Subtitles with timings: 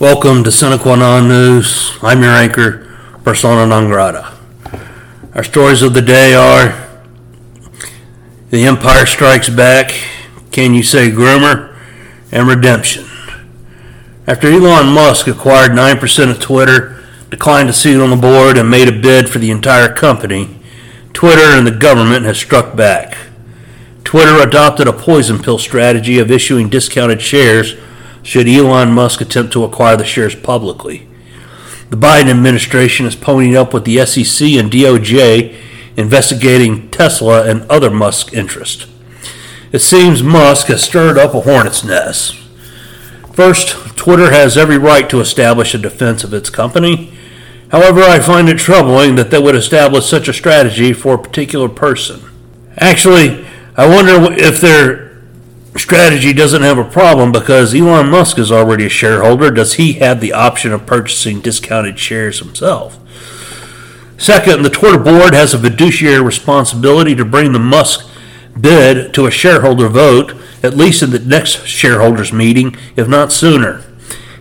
[0.00, 1.98] Welcome to Sine Qua Non News.
[2.00, 2.88] I'm your anchor,
[3.22, 4.34] Persona Non Grata.
[5.34, 6.88] Our stories of the day are
[8.48, 9.92] The Empire Strikes Back,
[10.52, 11.76] Can You Say Groomer,
[12.32, 13.04] and Redemption.
[14.26, 18.88] After Elon Musk acquired 9% of Twitter, declined a seat on the board, and made
[18.88, 20.58] a bid for the entire company,
[21.12, 23.18] Twitter and the government has struck back.
[24.02, 27.76] Twitter adopted a poison pill strategy of issuing discounted shares
[28.22, 31.06] should Elon Musk attempt to acquire the shares publicly.
[31.90, 35.56] The Biden administration is ponying up with the SEC and DOJ
[35.96, 38.86] investigating Tesla and other Musk interests.
[39.72, 42.36] It seems Musk has stirred up a hornet's nest.
[43.32, 47.12] First, Twitter has every right to establish a defense of its company.
[47.70, 51.68] However, I find it troubling that they would establish such a strategy for a particular
[51.68, 52.20] person.
[52.76, 55.09] Actually, I wonder if their
[55.76, 59.50] strategy doesn't have a problem because Elon Musk is already a shareholder.
[59.50, 62.98] Does he have the option of purchasing discounted shares himself?
[64.18, 68.06] Second, the Twitter board has a fiduciary responsibility to bring the Musk
[68.60, 73.82] bid to a shareholder vote, at least in the next shareholders meeting, if not sooner.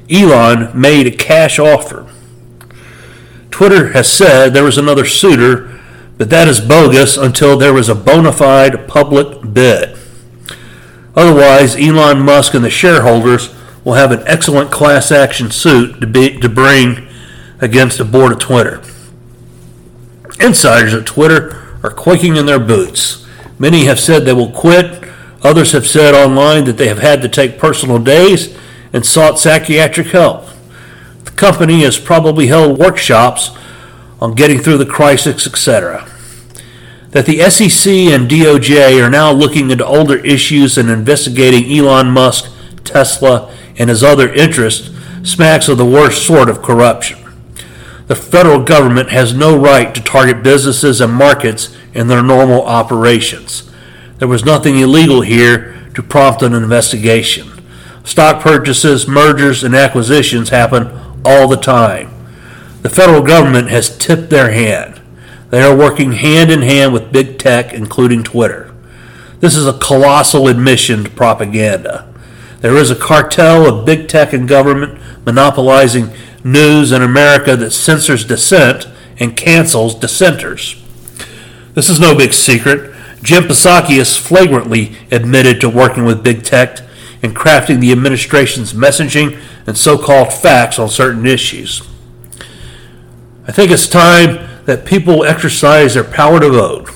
[0.10, 2.12] Elon made a cash offer.
[3.52, 5.80] Twitter has said there was another suitor,
[6.18, 9.99] but that is bogus until there was a bona fide public bid.
[11.20, 13.54] Otherwise, Elon Musk and the shareholders
[13.84, 17.10] will have an excellent class action suit to, be, to bring
[17.60, 18.82] against the board of Twitter.
[20.40, 23.28] Insiders at Twitter are quaking in their boots.
[23.60, 25.04] Many have said they will quit.
[25.44, 28.58] Others have said online that they have had to take personal days
[28.94, 30.46] and sought psychiatric help.
[31.26, 33.52] The company has probably held workshops
[34.22, 36.10] on getting through the crisis, etc.
[37.12, 42.52] That the SEC and DOJ are now looking into older issues and investigating Elon Musk,
[42.84, 44.92] Tesla, and his other interests
[45.24, 47.18] smacks of the worst sort of corruption.
[48.08, 53.72] The federal government has no right to target businesses and markets in their normal operations.
[54.18, 57.50] There was nothing illegal here to prompt an investigation.
[58.04, 60.90] Stock purchases, mergers, and acquisitions happen
[61.24, 62.12] all the time.
[62.82, 64.99] The federal government has tipped their hand.
[65.50, 68.74] They are working hand in hand with big tech, including Twitter.
[69.40, 72.14] This is a colossal admission to propaganda.
[72.62, 76.12] There is a cartel of big tech and government monopolizing
[76.44, 80.84] news in America that censors dissent and cancels dissenters.
[81.74, 82.94] This is no big secret.
[83.22, 86.80] Jen Psaki has flagrantly admitted to working with big tech
[87.22, 91.88] in crafting the administration's messaging and so called facts on certain issues.
[93.48, 96.90] I think it's time that people exercise their power to vote.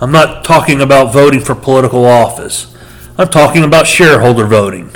[0.00, 2.74] I'm not talking about voting for political office,
[3.16, 4.94] I'm talking about shareholder voting.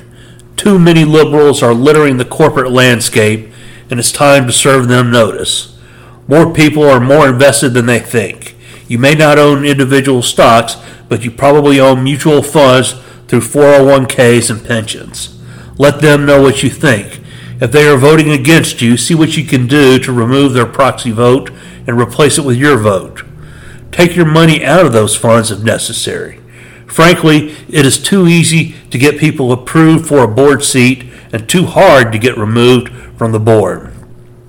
[0.56, 3.48] Too many liberals are littering the corporate landscape,
[3.90, 5.78] and it's time to serve them notice.
[6.26, 8.56] More people are more invested than they think.
[8.88, 10.76] You may not own individual stocks,
[11.08, 12.94] but you probably own mutual funds
[13.28, 15.38] through 401ks and pensions.
[15.78, 17.20] Let them know what you think.
[17.60, 21.12] If they are voting against you, see what you can do to remove their proxy
[21.12, 21.50] vote
[21.88, 23.22] and replace it with your vote.
[23.90, 26.40] Take your money out of those funds if necessary.
[26.86, 31.66] Frankly, it is too easy to get people approved for a board seat and too
[31.66, 33.92] hard to get removed from the board.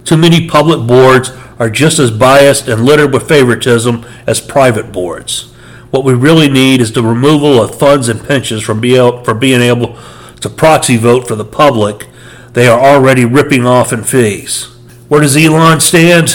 [0.03, 5.51] Too many public boards are just as biased and littered with favoritism as private boards.
[5.91, 9.97] What we really need is the removal of funds and pensions from being able
[10.41, 12.07] to proxy vote for the public
[12.53, 14.65] they are already ripping off in fees.
[15.07, 16.29] Where does Elon stand?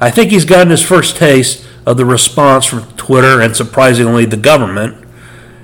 [0.00, 4.38] I think he's gotten his first taste of the response from Twitter and surprisingly the
[4.38, 5.06] government.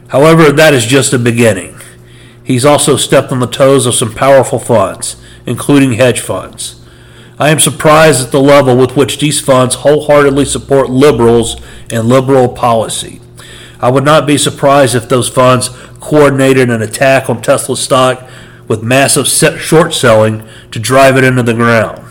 [0.09, 1.81] However, that is just the beginning.
[2.45, 5.17] He's also stepped on the toes of some powerful funds,
[5.47, 6.83] including hedge funds.
[7.39, 11.61] I am surprised at the level with which these funds wholeheartedly support liberals
[11.91, 13.21] and liberal policy.
[13.81, 15.71] I would not be surprised if those funds
[16.01, 18.27] coordinated an attack on Tesla stock
[18.69, 22.06] with massive short selling to drive it into the ground.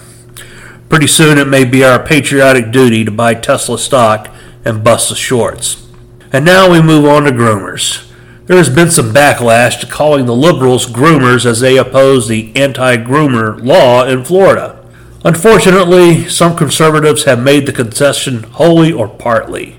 [0.90, 4.30] Pretty soon it may be our patriotic duty to buy Tesla stock
[4.64, 5.88] and bust the shorts.
[6.32, 8.12] And now we move on to groomers.
[8.46, 12.98] There has been some backlash to calling the liberals groomers as they oppose the anti
[12.98, 14.84] groomer law in Florida.
[15.24, 19.78] Unfortunately, some conservatives have made the concession wholly or partly.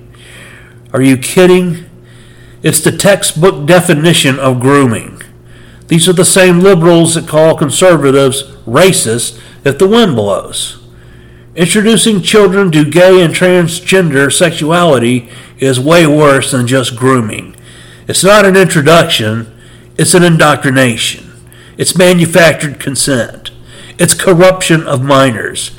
[0.93, 1.85] Are you kidding?
[2.65, 5.23] It's the textbook definition of grooming.
[5.87, 10.85] These are the same liberals that call conservatives racist if the wind blows.
[11.57, 17.57] Introducing children to gay and transgender sexuality is way worse than just grooming.
[18.07, 19.51] It's not an introduction,
[19.97, 21.33] it's an indoctrination.
[21.79, 23.53] It's manufactured consent.
[23.99, 25.71] It's corruption of minors.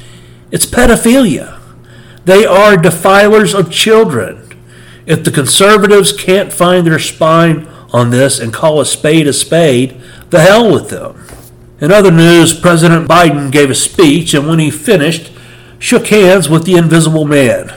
[0.52, 1.60] It's pedophilia.
[2.26, 4.50] They are defilers of children.
[5.06, 10.02] If the conservatives can't find their spine on this and call a spade a spade,
[10.32, 11.24] the hell with them.
[11.80, 15.32] In other news, President Biden gave a speech and when he finished,
[15.80, 17.74] shook hands with the invisible man.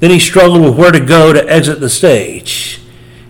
[0.00, 2.80] Then he struggled with where to go to exit the stage.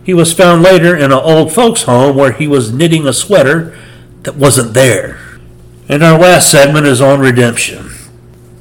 [0.04, 3.78] He was found later in an old folks' home where he was knitting a sweater
[4.22, 5.19] that wasn't there.
[5.88, 7.90] And our last segment is on redemption.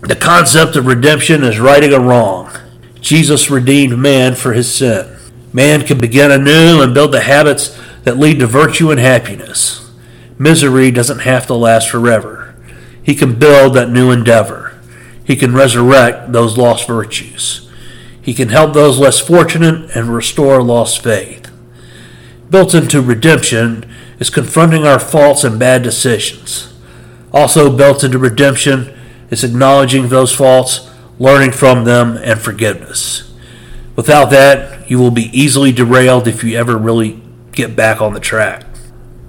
[0.02, 2.52] The concept of redemption is righting a wrong.
[3.00, 5.16] Jesus redeemed man for his sin.
[5.54, 9.90] Man can begin anew and build the habits that lead to virtue and happiness.
[10.38, 12.56] Misery doesn't have to last forever.
[13.04, 14.71] He can build that new endeavor.
[15.24, 17.70] He can resurrect those lost virtues.
[18.22, 21.52] He can help those less fortunate and restore lost faith.
[22.50, 23.90] Built into redemption
[24.20, 26.74] is confronting our faults and bad decisions.
[27.34, 28.94] Also built into redemption
[29.30, 33.34] is acknowledging those faults, learning from them, and forgiveness.
[33.96, 37.22] Without that, you will be easily derailed if you ever really
[37.52, 38.66] get back on the track.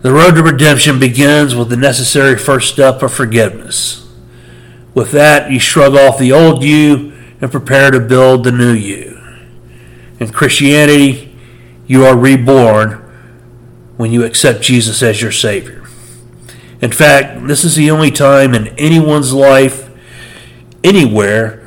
[0.03, 4.01] The road to redemption begins with the necessary first step of forgiveness.
[4.94, 9.19] With that, you shrug off the old you and prepare to build the new you.
[10.21, 11.37] In Christianity,
[11.87, 12.99] you are reborn
[13.97, 15.85] when you accept Jesus as your Savior.
[16.81, 19.91] In fact, this is the only time in anyone's life,
[20.83, 21.59] anywhere,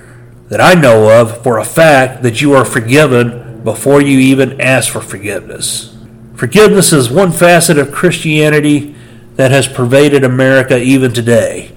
[0.50, 4.92] that I know of for a fact that you are forgiven before you even ask
[4.92, 5.98] for forgiveness.
[6.36, 8.96] Forgiveness is one facet of Christianity
[9.36, 11.75] that has pervaded America even today,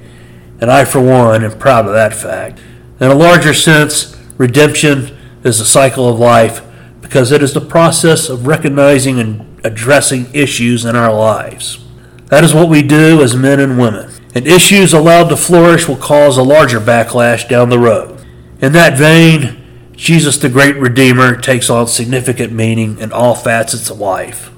[0.60, 2.60] and I, for one, am proud of that fact.
[3.00, 6.62] In a larger sense, redemption is a cycle of life
[7.00, 11.84] because it is the process of recognizing and addressing issues in our lives.
[12.26, 14.10] That is what we do as men and women.
[14.34, 18.24] And issues allowed to flourish will cause a larger backlash down the road.
[18.60, 23.98] In that vein, Jesus the great Redeemer takes on significant meaning in all facets of
[23.98, 24.50] life.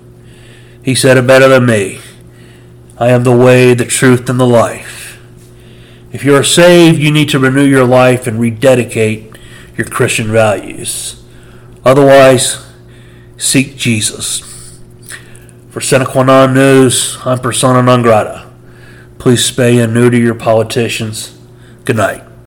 [0.83, 2.01] He said it better than me
[2.99, 5.10] I am the way, the truth, and the life.
[6.13, 9.37] If you are saved, you need to renew your life and rededicate
[9.77, 11.23] your Christian values.
[11.85, 12.67] Otherwise,
[13.37, 14.41] seek Jesus.
[15.71, 18.51] For Sine Qua Non News, I'm persona non grata.
[19.19, 21.39] Please spay and neuter your politicians.
[21.85, 22.30] Good night.